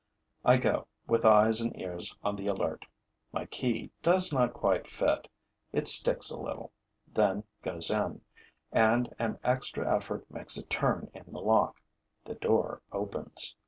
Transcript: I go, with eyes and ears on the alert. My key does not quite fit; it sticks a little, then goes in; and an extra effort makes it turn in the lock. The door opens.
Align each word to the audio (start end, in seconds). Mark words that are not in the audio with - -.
I 0.43 0.57
go, 0.57 0.87
with 1.05 1.25
eyes 1.25 1.61
and 1.61 1.79
ears 1.79 2.17
on 2.23 2.35
the 2.35 2.47
alert. 2.47 2.85
My 3.31 3.45
key 3.45 3.91
does 4.01 4.33
not 4.33 4.51
quite 4.51 4.87
fit; 4.87 5.27
it 5.71 5.87
sticks 5.87 6.31
a 6.31 6.39
little, 6.39 6.71
then 7.05 7.43
goes 7.61 7.91
in; 7.91 8.21
and 8.71 9.13
an 9.19 9.37
extra 9.43 9.95
effort 9.95 10.25
makes 10.31 10.57
it 10.57 10.71
turn 10.71 11.11
in 11.13 11.31
the 11.31 11.39
lock. 11.43 11.81
The 12.25 12.33
door 12.33 12.81
opens. 12.91 13.55